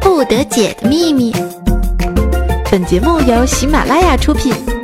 [0.00, 1.32] 不得解的秘密。
[2.70, 4.81] 本节目由喜马拉雅出品。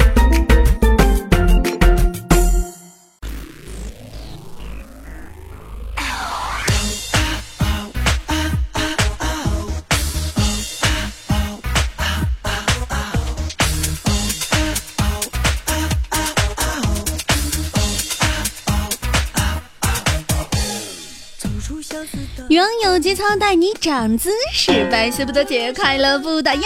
[23.09, 26.65] 节操带你长姿势，百思不得解，快乐不打烊。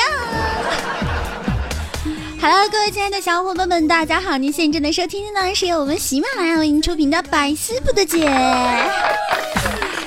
[2.41, 4.37] Hello，各位亲爱的小伙伴们，大家好！
[4.37, 8.29] 您现在正在收听的呢，是由我们喜马拉雅为您出品的《百思不得解》。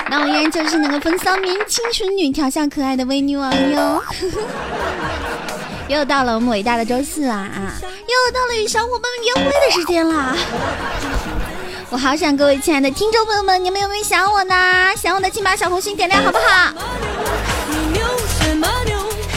[0.10, 4.04] 那我依然就是那个风骚年轻纯女、调笑可爱的微女王哟。
[5.88, 7.80] 又到了我们伟大的周四啊啊！
[7.82, 10.36] 又到了与小伙伴们约会的时间啦。
[11.96, 14.54] 我好想各位亲爱的听众朋友们，你们有没有想我呢？
[14.98, 16.74] 想我的请把小红心点亮好不好？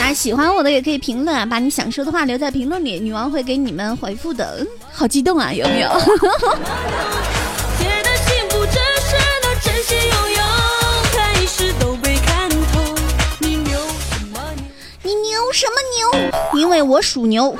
[0.01, 4.67] 那喜欢我的也可以评论啊，把你想说的话留在评论里，女王会给你们回复的。
[4.92, 5.89] 好激动啊，有没有？
[15.05, 16.61] 你牛什么牛？
[16.61, 17.56] 因为我属牛。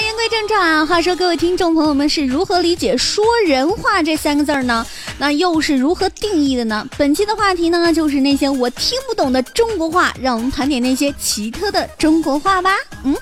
[0.00, 0.84] 言归正传啊。
[0.86, 4.86] 话说，各位听众朋友们是如何理解“说人话”这三个字儿呢？
[5.18, 6.86] 那又是如何定义的呢？
[6.96, 10.12] 本期的话题呢，就是那些我听不懂的中国话。
[10.20, 12.76] 让我们盘点那些奇特的中国话吧。
[13.04, 13.20] 嗯哼。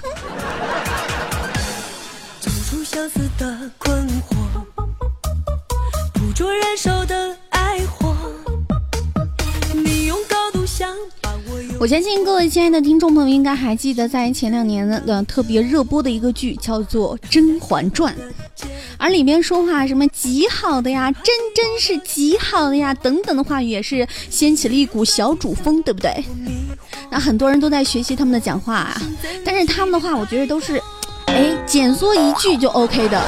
[11.84, 18.16] 我相信各位亲爱的听众朋友应该还记得，在前两年的特别热播的一个剧叫做《甄嬛传》，
[18.96, 21.24] 而里面说话什么极好的呀，真
[21.54, 26.24] 真是极好的呀等等的话语，也是掀起了一股小主风，对不对？
[27.10, 29.02] 那很多人都在学习他们的讲话啊，
[29.44, 30.80] 但是他们的话，我觉得都是，
[31.26, 33.22] 哎，简缩一句就 OK 的。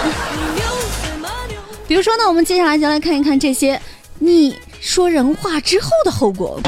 [1.87, 3.79] 比如说呢，我们接下来就来看一看这些
[4.19, 6.59] 你说人话之后的后果。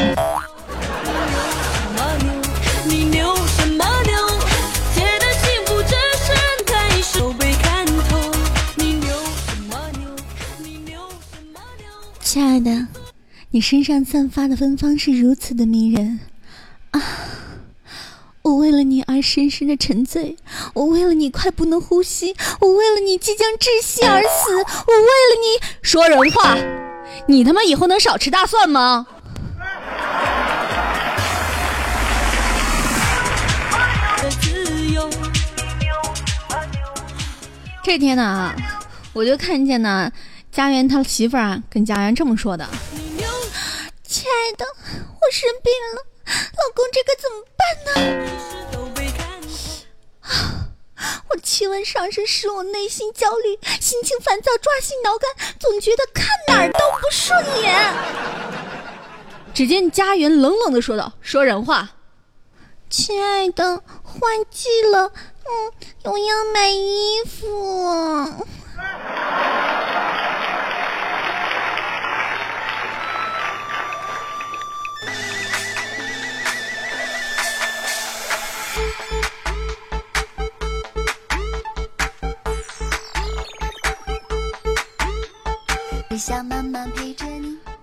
[13.58, 16.20] 你身上散发的芬芳是如此的迷人
[16.92, 17.02] 啊！
[18.42, 20.36] 我为了你而深深的沉醉，
[20.74, 26.56] 我为了你快不能呼吸，我为了你即将窒息而死，我为了你说人话，
[27.26, 29.08] 你他妈以后能少吃大蒜吗？
[37.82, 38.54] 这天呢，
[39.12, 40.12] 我就看见呢。
[40.50, 42.68] 家园他媳妇儿啊，跟家园这么说的
[44.08, 46.02] ：“亲爱的，我生病了，
[46.56, 47.92] 老公，这可怎么办呢？
[51.28, 55.30] 我气温上升，使我内心焦虑，心情烦躁，抓心挠肝，
[55.60, 57.92] 总觉得看哪儿都不顺眼。”
[59.52, 61.90] 只见家园冷冷的说道：“说人话，
[62.88, 65.12] 亲爱的，换季了，
[65.44, 65.72] 嗯，
[66.04, 68.46] 我要买衣服。”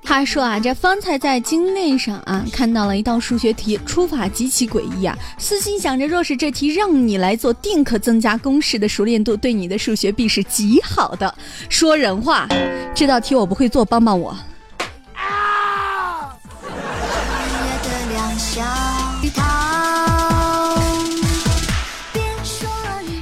[0.04, 11.34] 他说啊，这方才在经练上啊看到了一道数学题，出法极其诡异啊，私心想着，若是这题让你来做，定可增加公式的熟练度，对你的数学必是极好的。
[11.70, 12.48] 说人话，
[12.94, 14.38] 这道题我不会做，帮帮我。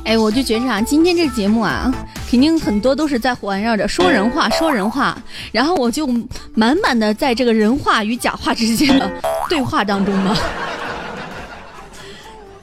[0.04, 1.90] 哎，我就觉着啊，今天这节目啊。
[2.34, 5.16] 肯定很多都是在环绕着说人话，说人话，
[5.52, 6.08] 然后我就
[6.56, 9.08] 满满的在这个人话与假话之间的
[9.48, 10.36] 对话当中嘛。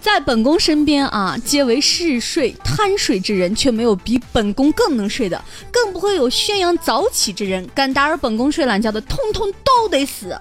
[0.01, 7.69] 在本宫身边啊，皆为嗜睡贪睡之人，却没有比本宫更能睡的，更不会有宣扬早起之人。
[7.75, 10.35] 敢打扰本宫睡懒觉的，通通都得死。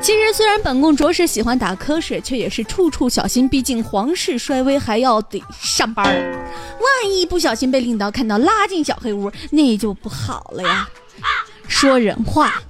[0.00, 3.46] 其实，虽然本宫着实喜欢打瞌睡，却也是处处小心。
[3.48, 6.46] 毕竟皇室衰微，还要得上班儿。
[6.80, 10.88] 万一不小心被领导看到，拉进小黑屋，那就不好了呀。
[11.68, 12.62] 说人话，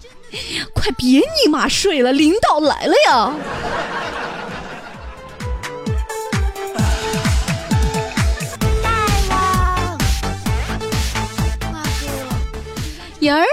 [0.75, 3.35] 快别尼玛睡了，领导来了呀！
[13.27, 13.47] 大王，儿，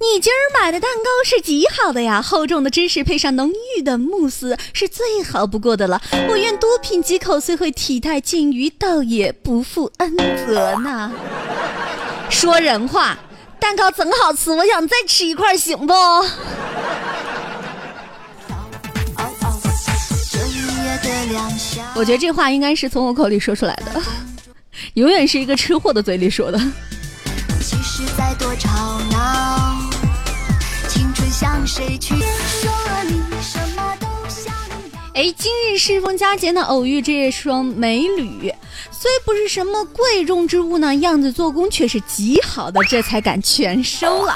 [0.00, 6.02] 你今儿买的蛋糕是极好的呀，厚重的芝士配上浓郁的慕斯是最好不过的了。
[6.28, 11.12] 我愿多品几口，虽会体态近于，倒也不负恩泽呢。
[12.28, 13.16] 说人话，
[13.60, 15.94] 蛋糕怎好吃，我想再吃一块，行不？
[21.94, 24.02] 我觉得这话应该是从我口里说出来的，
[24.94, 26.60] 永远是一个吃货的嘴里说的。
[35.14, 38.52] 哎，今日适逢佳节呢，偶遇这双美女，
[38.90, 44.34] 虽不是什么贵重之物呢，样子做工却是极好的，这才敢全收了。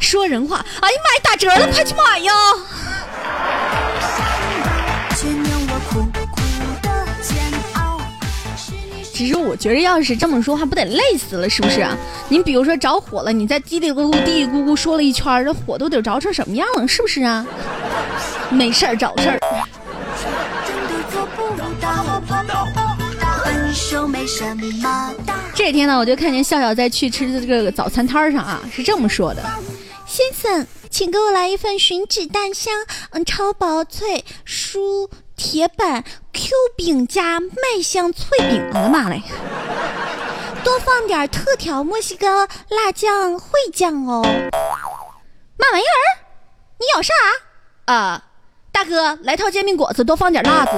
[0.00, 2.32] 说人话，哎呀妈呀，打折了，快去买呀！
[9.18, 11.84] 其实我觉得，要是这么说话，不得累死了，是不是？
[12.28, 17.44] 你比如说着火了，你再嘀嘀咕咕、嘀嘀咕咕说了一圈，这火都得着成什么样了，是不是啊？
[18.48, 19.40] 没事儿找事儿。
[25.52, 29.42] 这天呢，我就看见笑笑在去吃的这个早餐摊上啊，是这么说的
[30.06, 32.72] ：“先生，请给我来一份吮指蛋香，
[33.10, 36.02] 嗯，超薄脆酥。”铁板
[36.32, 39.22] Q 饼加麦香脆饼，我的妈嘞！
[40.64, 44.20] 多放点特调墨西哥辣酱烩酱哦。
[44.22, 46.02] 嘛玩意儿？
[46.80, 47.14] 你咬啥？
[47.86, 48.24] 啊，
[48.72, 50.72] 大哥，来套煎饼果子，多放点辣子。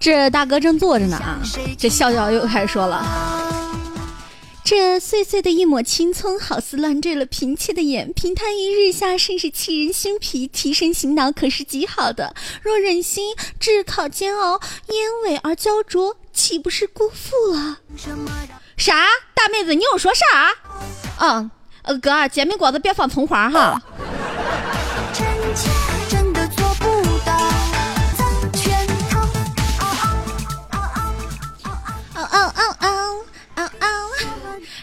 [0.00, 1.38] 这大哥正坐着呢啊，
[1.78, 3.04] 这笑笑又开始说了。
[4.66, 8.12] 这碎碎的一抹青葱，好似乱坠了嫔妾的眼。
[8.12, 12.34] 平摊一日下，甚是沁人心脾，提神醒脑，可是极好的。
[12.62, 17.78] 若忍心炙烤煎熬，烟尾而焦灼，岂不是辜负了？
[18.76, 19.06] 啥？
[19.36, 20.24] 大妹子，你又说啥？
[21.20, 21.48] 嗯，
[21.82, 23.80] 呃，哥，煎饼果子别放葱花哈。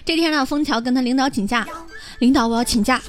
[0.05, 1.65] 这天呢，枫桥跟他领导请假，
[2.19, 3.01] 领导我要请假，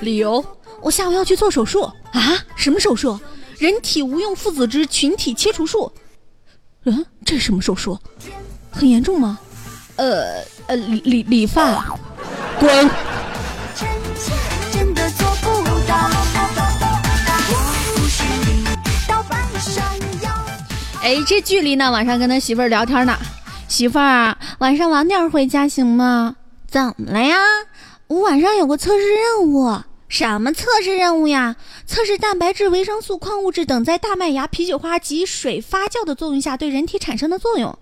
[0.00, 0.44] 理由
[0.80, 2.38] 我下午要去做手术啊？
[2.56, 3.18] 什么手术？
[3.58, 5.92] 人体无用父子之群体切除术。
[6.84, 7.98] 嗯，这是什么手术？
[8.70, 9.38] 很严重吗？
[9.96, 11.84] 呃呃，理理理发，
[12.58, 12.90] 滚！
[21.02, 21.90] 哎，这距离呢？
[21.90, 23.18] 晚上跟他媳妇儿聊天呢。
[23.68, 26.36] 媳妇儿，晚上晚点回家行吗？
[26.66, 27.36] 怎么了呀？
[28.06, 29.82] 我晚上有个测试任务。
[30.08, 31.54] 什么测试任务呀？
[31.86, 37.78] 测试蛋白质、维生素、矿物质等在大麦芽、啤酒花及水发酵的作用下对人体产生的作用。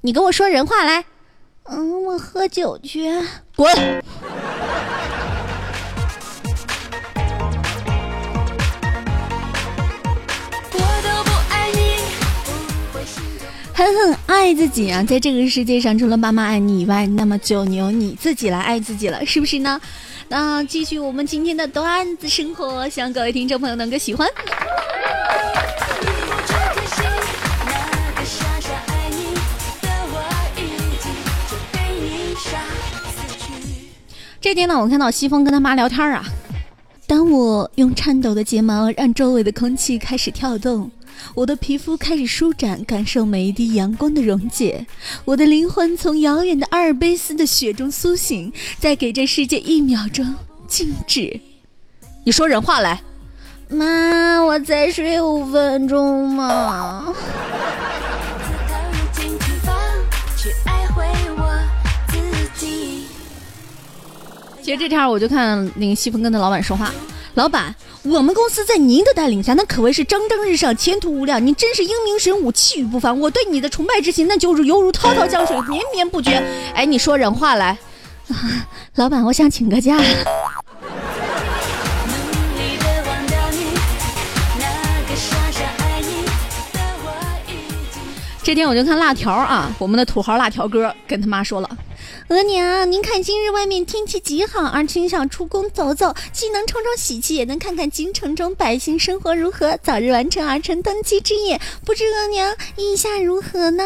[0.00, 1.04] 你跟我说人话来。
[1.64, 3.08] 嗯，我喝酒去。
[3.54, 3.72] 滚。
[13.80, 15.02] 狠狠爱自己啊！
[15.02, 19.80] 在这个世界上，除了妈妈爱你以外，那么就由你自己来爱自己了，是不是呢？
[20.28, 24.28] 那继续我们今天的段子生活，希望各位听众朋友能够喜欢。
[34.42, 36.22] 这天呢，我看到西风跟他妈聊天啊。
[37.06, 40.90] 当我用颤抖的睫毛让周围的空气开始跳动。
[41.34, 44.86] 我的皮肤开始舒展，感受每一滴阳光的溶解。
[45.24, 50.34] 我的灵魂从遥远的阿尔卑斯的雪中苏醒，再给这世界一秒钟
[50.66, 51.40] 静止。
[52.24, 53.00] 你说人话来，
[53.68, 57.14] 妈，我再睡五分钟嘛。
[64.62, 66.92] 其实这天我就看那个西风跟那老板说话。
[67.34, 71.44] 老板，我们公司在您的带领下，那可谓是蒸蒸日上，前途无量。
[71.44, 73.18] 你真是英明神武，气宇不凡。
[73.20, 76.42] 我对你的崇拜之情，那就是犹如滔滔江水，绵绵不绝。
[76.74, 77.78] 哎，你说人话来，
[78.96, 79.96] 老板，我想请个假。
[88.42, 91.70] 这天我就看辣条啊，我们的土豪辣条哥跟他妈说了。
[92.30, 101.60] 额娘，您看今日外面天气极好，儿臣想出宫走走，既能冲冲喜气，也能看看京城中百姓生活如何，早日完成儿臣登基之业。
[101.84, 103.82] 不知额娘意下如何呢？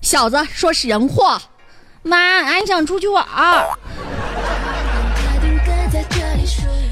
[0.00, 1.40] 小子，说人话。
[2.02, 3.78] 妈，俺想出去玩儿。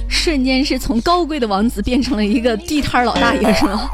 [0.08, 3.90] 瞬间是从高贵的王子变成了一个地摊老大爷，是吗？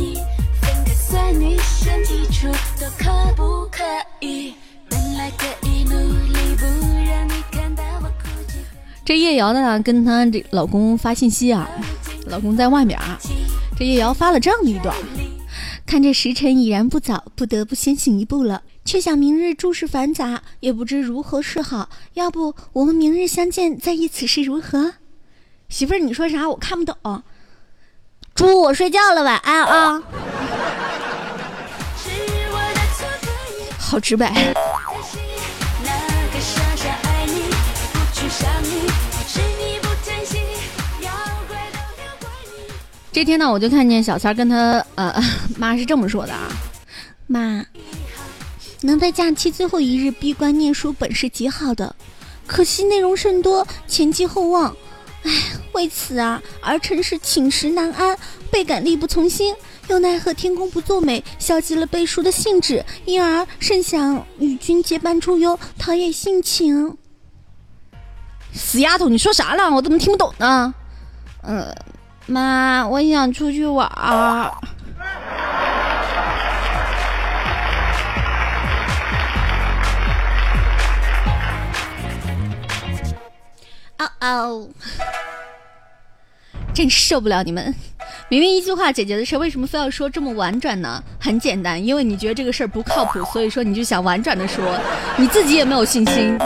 [2.40, 3.82] 可不可
[4.20, 4.54] 以
[4.88, 6.64] 本来可以努力不
[7.04, 8.58] 让你看到我哭泣
[9.04, 11.68] 这叶瑶呢跟她这老公发信息啊
[12.26, 13.18] 老公在外面啊
[13.76, 14.94] 这叶瑶发了这样的一段
[15.84, 18.62] 看这时辰已然不早不得不先行一步了。
[18.84, 24.94] 却想明日诸事繁杂也不知如何是好要不我们明日相见在意此事如何？
[25.68, 26.48] 媳妇儿你说啥？
[26.48, 27.22] 我看不懂。
[28.34, 30.02] 猪我睡觉了晚安啊。
[33.88, 34.54] 好直白。
[43.10, 45.20] 这天呢，我就看见小三跟他呃
[45.56, 46.48] 妈是这么说的啊，
[47.26, 47.64] 妈，
[48.82, 51.96] 能在假期最后一日闭关念书本是极好的，
[52.46, 54.76] 可惜内容甚多，前期厚望，
[55.24, 55.32] 唉，
[55.72, 58.16] 为此啊，儿臣是寝食难安，
[58.50, 59.54] 倍感力不从心。
[59.88, 66.98] 又奈何天公不作美，消极了背书的兴致，因而甚想与君结伴出游，陶冶性情。
[68.52, 69.70] 死丫头，你说啥了？
[69.70, 70.74] 我怎么听不懂呢？
[71.42, 71.74] 呃，
[72.26, 74.52] 妈，我想出去玩儿。
[83.98, 84.68] 哦哦，
[86.74, 87.74] 真受不了你们！
[88.28, 91.02] 明明一句话解决的事，为什么非要说这么婉转呢？
[91.18, 94.78] 很简单，因为你觉得这个事儿不靠谱，所以说你就想婉转的说，
[95.16, 96.36] 你自己也没有信心。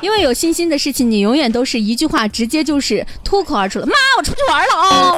[0.00, 3.86] 因为有信心的事情，你永远都是一句话直接就是脱口而出了。
[3.86, 5.16] 妈，我出去玩了啊！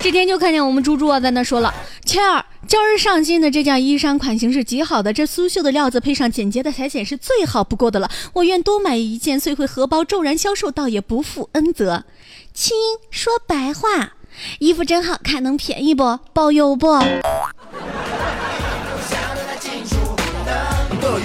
[0.00, 2.44] 这天就看见我们猪猪啊在那说了，倩儿。
[2.68, 8.10] 今日上新的这件衣衫款型是极好的，这苏绣的料子配上简洁的裁剪是最好不过的了。
[8.34, 12.04] 我愿多买一件，虽会荷包骤然消瘦，倒也不负恩泽。
[12.52, 12.76] 亲，
[13.10, 14.12] 说白话，
[14.58, 16.18] 衣服真好看，能便宜不？
[16.34, 16.98] 包邮不？
[21.00, 21.16] 这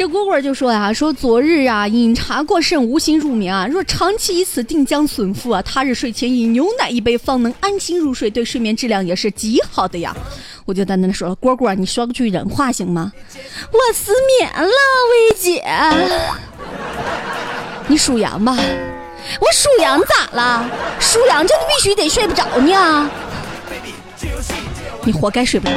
[0.00, 3.66] 这蝈蝈就说呀：“说昨日啊，饮茶过甚，无心入眠啊。
[3.66, 5.60] 若长期以此，定将损腹啊。
[5.60, 10.16] 他日睡前饮牛奶一杯，方能安心入睡，对睡眠质量也是极好的呀。”
[10.64, 13.12] 我就淡淡的说了：“蝈蝈，你说句人话行吗？
[13.70, 14.72] 我失眠了，
[15.10, 15.62] 薇姐。
[17.86, 18.56] 你属羊吧？
[18.56, 20.66] 我属羊咋了？
[20.98, 23.10] 属羊就必须得睡不着呢？
[25.04, 25.74] 你活该睡不着。”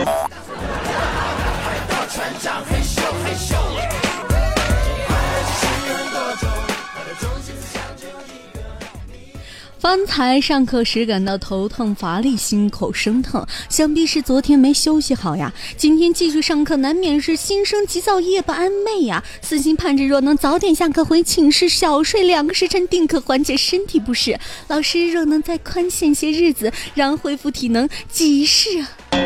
[9.83, 15.51] 方才上课时感到头疼乏力，心口生疼，想必是昨天没休息好呀。
[15.75, 19.21] 今天继续上课，难免是心生急躁，夜不安寐呀。
[19.41, 24.39] 私心盼着若能早点下课回寝室，小睡两个时辰，定可缓解身体不适。
[24.69, 28.69] 老师若能再宽限些日子，让恢复体能，极是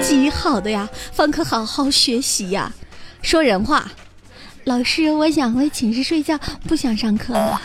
[0.01, 0.89] 极好的呀。
[1.13, 2.73] 方可好好学习呀。
[3.21, 3.91] 说人话，
[4.63, 7.61] 老师，我想回寝室睡觉，不想上课了。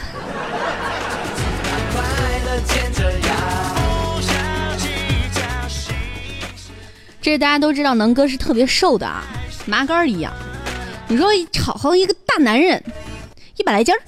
[7.23, 9.23] 这大家都知道，能哥是特别瘦的啊，
[9.64, 10.33] 麻杆一样。
[11.07, 11.29] 你说
[11.61, 12.83] 好好一个大男人，
[13.57, 14.00] 一百来斤儿，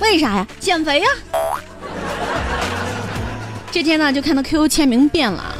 [0.00, 0.46] 为啥呀？
[0.60, 1.08] 减肥呀！
[3.72, 5.52] 这天呢，就看到 QQ 签名变了，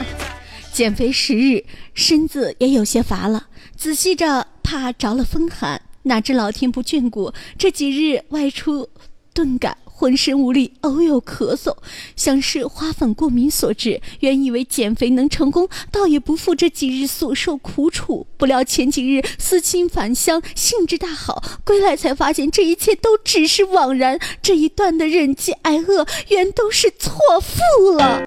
[0.72, 8.88] 减肥十日，身子也有些乏了，仔细着怕着了风寒，哪知老天不眷顾，这几日外出
[9.32, 9.76] 顿感。
[10.04, 11.74] 浑身无力，偶有咳嗽，
[12.14, 14.02] 像是花粉过敏所致。
[14.20, 18.26] 原以为减肥能成功，倒也不负这几日所受苦楚。
[18.36, 24.20] 不料前几日思亲返乡，兴致大好，归来才发现这一切都只是枉然。
[24.42, 28.24] 这一段的忍饥挨饿，原都是错付了。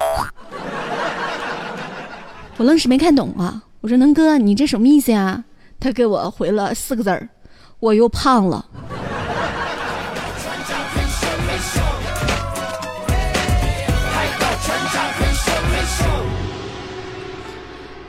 [2.58, 3.62] 我愣是没看懂啊！
[3.82, 5.44] 我说能哥，你这什么意思呀？
[5.80, 7.30] 他给我回了四个字儿：
[7.80, 8.66] 我又胖了。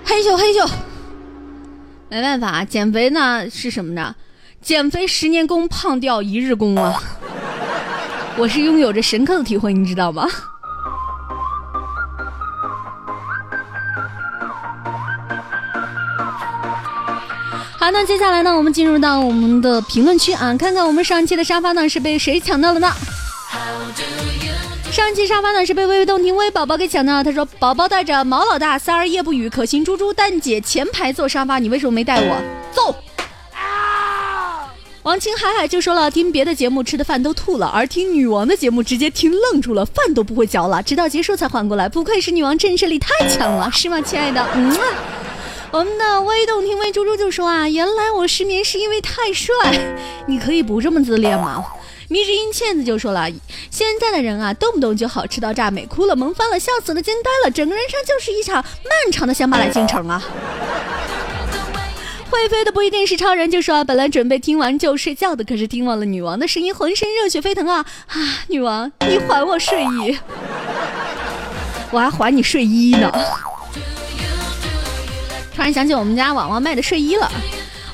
[0.08, 0.66] 嘿咻嘿咻，
[2.08, 4.16] 没办法，减肥呢是什么呢？
[4.62, 6.98] 减肥十年功，胖掉一日功啊！
[8.38, 10.26] 我是拥有着深刻的体会，你知道吗？
[17.78, 22.90] 好，那接下来呢，我们进入到我们的评论区啊，看看我们上期的沙发呢是被谁抢到了呢？
[24.90, 27.22] 上期沙发呢是被微微动听微宝宝给抢到了。
[27.22, 32.36] 他说：“宝宝带着毛老大三儿夜不语，可心猪猪蛋姐前排坐沙发，你为什么没带我？”
[32.72, 32.94] 走！
[35.02, 41.88] 王清海海就说了，听别的节目吃的饭都吐了，而听女王的节目直接听愣住了，饭都不会嚼了，直到结束才缓过来。
[41.88, 44.44] 不愧是女王，震慑力太强了，是吗，亲爱的？
[44.54, 44.76] 嗯。
[45.70, 49.54] 我们的微动听微猪猪就说啊，原来我失眠是因为太帅，
[50.26, 51.64] 你可以不这么自恋吗？
[52.08, 53.28] 迷之音倩子就说了，
[53.70, 60.22] 现在的人啊，动不动就好吃到炸，美哭了，萌翻了，笑死了，惊呆了，整个人生就是一场漫长的乡巴佬进程啊。
[62.30, 68.16] 会飞的不一定是超人，就说啊，本来准备听完就睡觉的，可是听完了女王的声音，浑身热血沸腾啊啊！
[68.48, 70.18] 女王，你还我睡衣，
[71.90, 73.12] 我还还你睡衣呢。
[75.54, 77.30] 突然想起我们家网网卖的睡衣了，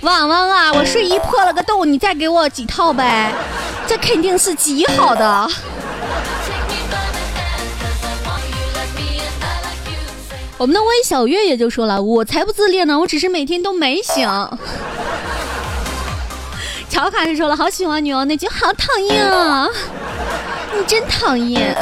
[0.02, 3.32] 网网啊，我睡衣破了个洞，你再给我几套呗，
[3.86, 5.48] 这肯定是极好的。
[10.56, 14.26] 我们的微小月也就说了，我才不自恋呢，我只是每天都没醒。
[16.88, 19.68] 乔卡就说了，好喜欢女王那句，好讨厌啊，
[20.76, 21.76] 你真讨厌。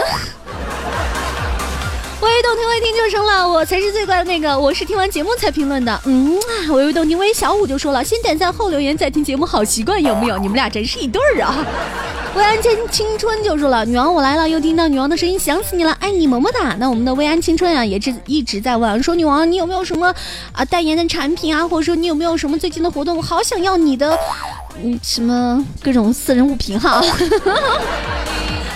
[2.22, 4.56] 微微动听微听就成了，我才是最乖的那个。
[4.56, 6.00] 我是听完节目才评论的。
[6.04, 6.38] 嗯，
[6.68, 10.38] 微微动听微小五就说了，先点赞后留言再听节目，好习惯有没有？
[10.38, 11.66] 你们俩真是一对儿啊！
[12.36, 16.76] 薇安青青春就说了，女王我来了，又听到女王的声音，想死你了，爱你么么哒。
[16.78, 20.14] 那我们的薇安青春啊，也是一直在问说，女王你有没有什么
[20.52, 23.16] 啊代言的产品啊，或者说你有没有什么最近的活动？
[23.16, 24.16] 我好想要你的，
[24.80, 27.02] 嗯，什么各种私人物品哈。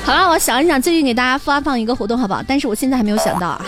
[0.06, 2.40] 好了，我想一想，最近给大家发放一个活动，好不好？
[2.46, 3.66] 但是我现在还没有想到啊。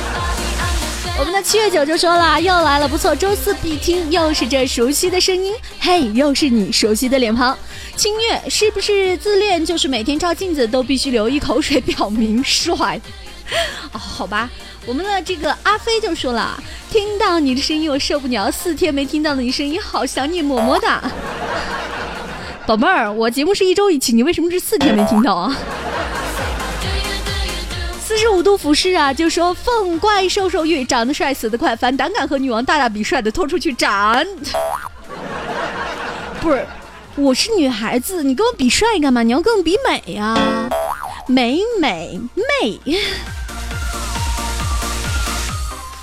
[1.20, 7.54] 我们的七月九就说了，又来了，不错，周四必听，又是这熟悉的声音，嘿，又是你熟悉的脸庞。
[7.94, 9.62] 清月是不是自恋？
[9.62, 12.98] 就是每天照镜子都必须流一口水，表明帅。
[13.92, 14.48] 哦，好吧，
[14.86, 16.58] 我们的这个阿飞就说了，
[16.90, 21.02] 听到你的声音我受不了，四天没听到你声音，好想你，么么哒。
[22.70, 25.58] 宝贝儿，我节目是一周一期，你为什么是四天没听到啊？
[28.00, 34.24] 四十五度俯视啊，就说凤怪瘦瘦玉，长得帅死得快，凡胆敢和女王大大比帅的，拖出去斩。
[36.40, 36.64] 不是，
[37.16, 39.24] 我是女孩子，你跟我比帅干嘛？
[39.24, 40.38] 你要跟我比美呀，
[41.26, 42.80] 美美美。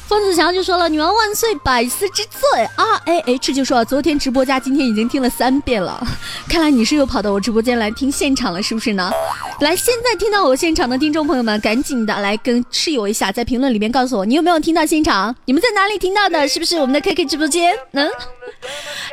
[0.07, 2.63] 方子强就说了：“女王万岁，百思之最。
[2.77, 6.01] ”R A H 就说：“昨天直播加今天已经听了三遍了，
[6.47, 9.11] 看来你是又跑到我直播间来听现场了，是不是呢？
[9.59, 15.35] 来，现在听到我现场的听众朋友们，赶紧的来跟室友一下，在评论里面告诉我你有没有听到现场？
[15.43, 16.47] 你们在哪里听到的？
[16.47, 17.75] 是不是我们的 K K 直播间？
[17.91, 18.09] 嗯。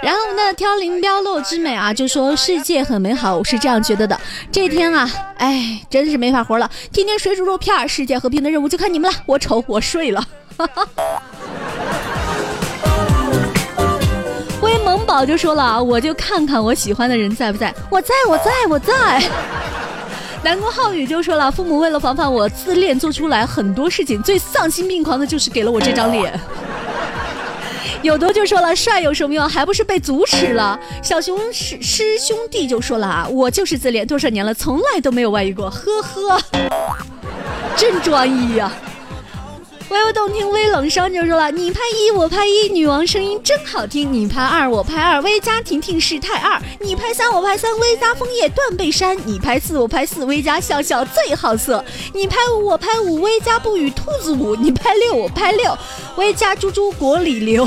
[0.01, 4.19] 然后我们的挑零标落之美啊，就说世界很美好，我是这样觉得的。
[4.53, 9.19] 这天啊，哎，真是没法活了，天天水煮肉片，世界和平的任务就看你们了。
[9.27, 10.25] 我丑，我睡了。”
[14.63, 19.23] 威萌宝就说了，我就看看我喜欢的人在不在，我在我在我在。
[20.43, 26.39] 南宫浩宇就说了，父母为了防范我自恋，做出来很多事情，最丧心病狂的就是给了我这张脸。
[28.03, 30.79] 有毒就说了，帅有什么用，还不是被阻止了。
[31.03, 36.39] 小熊师师兄弟就说了啊，我就是自恋，多少年了，从来都没有外遇过，呵呵，
[37.75, 38.71] 真专一呀。
[39.95, 44.13] 微微动听，微冷声就说了：“你拍一，我拍一，女王声音真好听。
[44.13, 46.61] 你拍二，我拍二，微加婷婷是太二。
[46.81, 49.17] 你拍三，我拍三，微加枫叶断背山。
[49.25, 51.85] 你拍四，我拍四，微加笑笑最好色。
[52.13, 54.57] 你拍五，我拍五，微加不语兔子舞。
[54.57, 55.79] 你拍六，我拍六，
[56.17, 57.65] 微加猪猪国里流。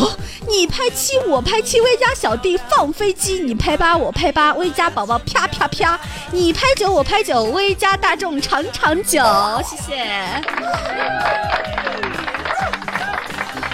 [0.50, 3.40] 你拍七，我拍七，微加小弟放飞机。
[3.40, 5.98] 你拍八，我拍八，微加宝宝啪啪啪。
[6.32, 9.24] 你拍九，我拍九，微加大众长长久。
[9.64, 10.04] 谢谢。”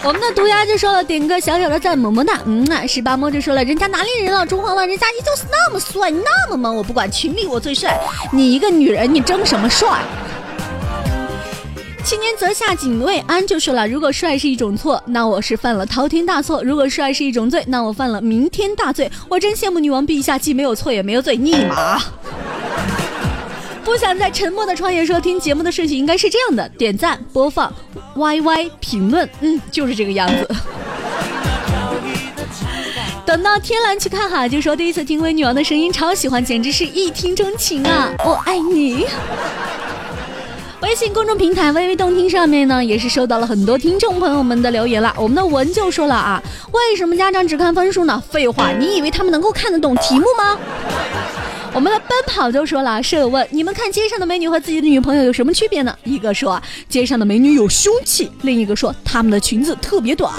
[0.05, 2.41] 我们的毒牙就说了，点个小小的赞，么么哒。
[2.45, 4.45] 嗯啊，十八摸就说了，人家哪里人了？
[4.45, 6.75] 中皇了，人家依旧是那么帅，那么萌。
[6.75, 7.97] 我不管，群里我最帅。
[8.29, 10.01] 你一个女人，你争什么帅？
[12.03, 19.09] 青年泽下警卫安就说了，如果帅是一种错，那我是犯了滔天大错；如果帅是一种罪，那我犯了弥天大罪。
[19.29, 21.97] 我真羡慕女王陛下，既没有错也没有罪，尼玛！
[23.85, 27.73] 不想在沉默的创业说，听节目的顺序应该是这样的：点赞、播放、
[28.15, 30.47] YY、评论，嗯，就是这个样子。
[33.25, 38.11] 等到天蓝去看哈，就说第一次听微女王的声音，超喜欢，简直是一听钟情啊！
[38.25, 39.07] 我爱你。
[40.81, 45.13] 微信公众平台微微动听上面呢，也是收到了很多听众朋友们的留言了。
[45.17, 48.21] 我们的文就说了啊，为什么家长只看分数呢？
[48.29, 50.57] 废话，你以为他们能够看得懂题目吗？
[51.75, 55.97] 我们的奔跑就说了，舍友问你们看街上的美女和自己的女朋友有什么区别呢？
[56.03, 60.31] 一个说街上的美女有凶器，另一个说她们的裙子特别短。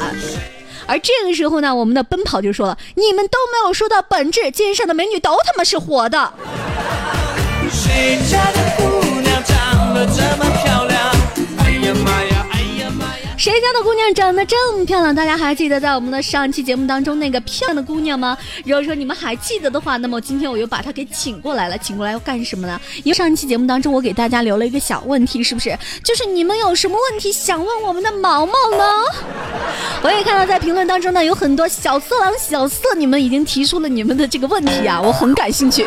[0.87, 6.33] 而这个时候呢，我们的奔跑就说了：“你们都没有说到本质，街上的美女都他妈是活的。”
[7.73, 9.04] 谁家的
[13.95, 15.15] 姑娘长得这么漂亮？
[15.15, 18.37] 大家还记得在我们的上期节目当中那个漂亮的姑娘吗？
[18.65, 21.79] 如果说你们还记得的话，那么今天我又把她给请过来了。
[21.79, 22.81] 请过来要干什么呢？
[23.05, 25.79] 因为上一期节目当中我给大家留了一个小问题，是不是？
[26.03, 28.85] 就是你们有什么问题想问我们的毛毛呢？
[30.03, 35.87] 我也看到在评论当中呢有很多小色狼、小色，你们已经提出了你们的这个问题啊，我很感兴趣，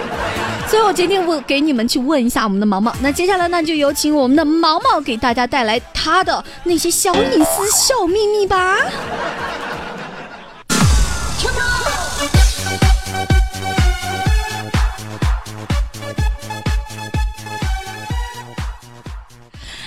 [0.70, 2.94] 所以我决定问给你们去问一下我们的毛毛。
[3.02, 7.44] 那接下来呢，就有请我们的毛毛给大家带来他的那些小隐。
[7.46, 8.78] 私小秘密吧。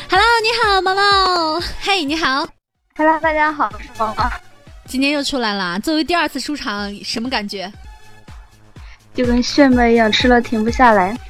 [0.08, 1.60] Hello，你好，毛毛。
[1.82, 2.48] 嘿，你好。
[2.96, 4.30] Hello，大家好，我是毛毛。
[4.88, 7.70] 今天又出来了，作为第二次出场，什么感觉？
[9.20, 11.14] 就跟炫迈一样，吃了停不下来。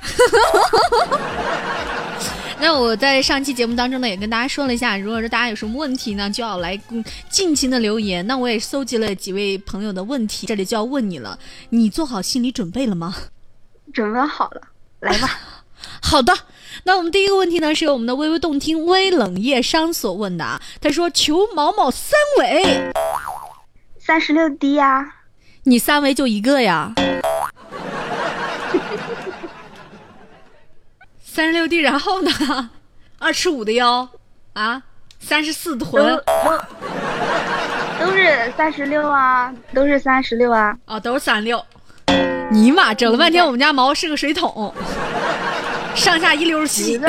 [2.60, 6.80] 那我在上期节目当中呢，也跟大家说了一下，如果说大家有什么问题呢，就要来
[7.28, 8.24] 尽情的留言。
[8.28, 11.36] 那我也搜集了几位朋友的问题，这里就要问你了，
[11.70, 13.12] 你做好心理准备了吗？
[13.92, 14.60] 准备好了，
[15.00, 15.40] 来吧。
[16.00, 16.32] 好的，
[16.84, 20.62] 那我们第一个问题呢，是由我们的微微动听微冷夜殇所问的啊。
[20.80, 22.92] 他说：“求毛毛三围，
[23.98, 25.16] 三十六 D 呀？
[25.64, 26.94] 你三围就一个呀？”
[31.32, 32.70] 三十六 D，然后呢？
[33.20, 34.08] 二尺五的腰，
[34.54, 34.82] 啊，
[35.20, 36.20] 三十四臀，
[38.00, 41.64] 都是三十六啊，都是三十六啊，哦，都是三六。
[42.50, 44.74] 尼玛，整了半天，我们家毛是个水桶，
[45.94, 47.00] 上下一溜齐。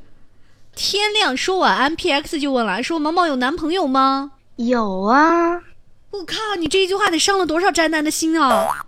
[0.74, 4.32] 天亮说晚安，PX 就问了，说毛毛有男朋友吗？
[4.56, 5.60] 有啊。
[6.10, 8.86] 我靠，你这一句话得伤了多少宅男的心啊！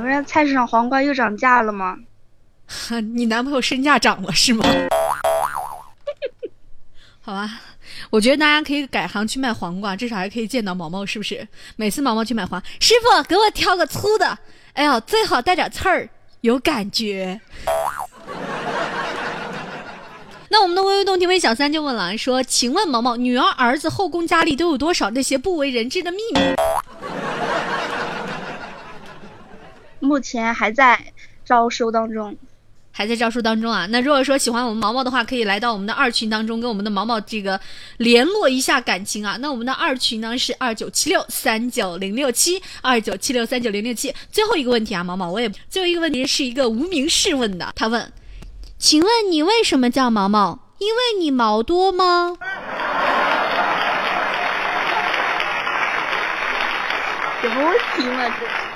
[0.00, 1.96] 不是菜市场黄瓜又涨价了吗？
[3.14, 4.64] 你男朋友身价涨了是吗？
[7.20, 7.60] 好吧，
[8.10, 11.46] 我觉得大家可以改行去卖黄瓜，至少还可以见到毛毛，是不是？
[11.76, 14.38] 每次毛毛去买黄，师傅给我挑个粗的，
[14.72, 16.08] 哎呀，最好带点刺儿，
[16.40, 17.40] 有感觉。
[20.50, 26.40] 那我们的微微动听微小三就问了，说：“请问毛毛，女儿儿子后宫佳丽都有多少那些不为人知的秘密？”
[30.08, 30.98] 目前还在
[31.44, 32.34] 招收当中，
[32.90, 33.84] 还在招收当中啊。
[33.90, 37.60] 那如果说喜欢我们毛毛的话，可以来到我们的二群当中，跟我们的毛毛这个
[37.98, 39.36] 联络一下感情啊。
[39.40, 44.14] 那我们的二群呢是二九七六三九零六七二九七六三九零六七。
[44.32, 48.10] 最后一个问题啊，毛毛，我也最后一个问题是一个无名氏问的，他问：
[48.78, 50.58] 请问你为什么叫毛毛？
[50.78, 52.38] 因为你毛多吗？
[57.40, 58.67] 什么问题嘛这？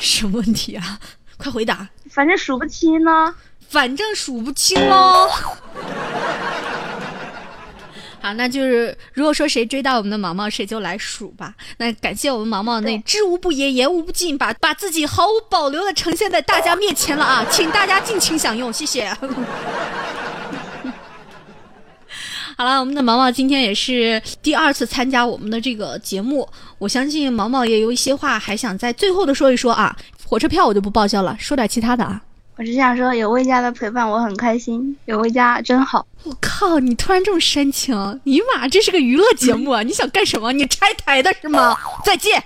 [0.00, 0.98] 什么问题啊？
[1.38, 1.88] 快回答！
[2.10, 3.34] 反正数不清呢，
[3.68, 5.28] 反正数不清喽。
[8.22, 11.54] 好，那就是如果说谁追到我们的毛毛，谁就来数吧。
[11.78, 17.46] 那感谢我们毛毛那知无不言，言无不尽，把把自己毫无保留的呈现在大家面前了啊！
[17.50, 19.10] 请大家尽情享用，谢谢。
[22.60, 26.46] 好了，我们的毛毛今天也是第二次参加我们的这个节目，
[26.76, 29.96] 我相信毛毛也有一些话还想在最后的说一说啊。
[30.26, 32.20] 火车票我就不报销了，说点其他的啊。
[32.58, 36.06] 我只想说，有魏家的陪伴我很开心，有魏家真好。
[36.24, 39.80] 我靠，你突然这么煽情，尼玛，这是个娱乐节目啊！
[39.82, 40.52] 你想干什么？
[40.52, 41.74] 你拆台的是吗？
[42.04, 42.44] 再见，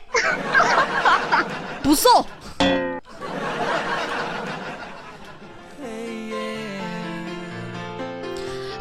[1.83, 2.25] 不送。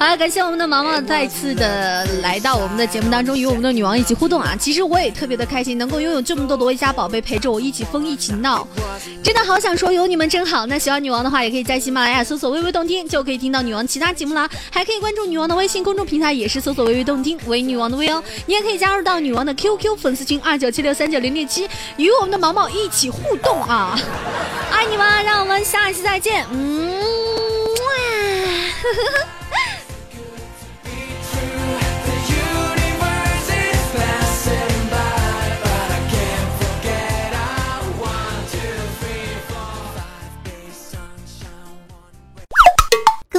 [0.05, 4.53] 好，感谢我们的毛毛再次的来到我们的节目当中，与我们的女王一起互动啊！
[4.59, 8.67] 其实我也特别的开心，能够拥有这么多的微家宝贝陪着我一起疯一起闹，
[9.23, 10.65] 真的好想说有你们真好。
[10.65, 14.49] 那喜欢女王的话，也可以在喜马拉雅搜索“微微动听”，就可以听到女王其他节目啦。
[14.69, 18.21] 还可以关注女王的微信公众平台，也是搜索“微微动听”为女王的微哦。
[18.45, 23.97] 你也可以加入到女王的 QQ 粉丝群二九七六三九零六七，与我们的毛毛一起互动啊！
[24.69, 26.45] 爱你们，让我们下一期再见。
[26.51, 26.91] 嗯，
[27.69, 27.87] 哇。